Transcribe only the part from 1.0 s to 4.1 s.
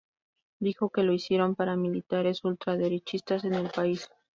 lo hicieron paramilitares ultraderechistas en el país.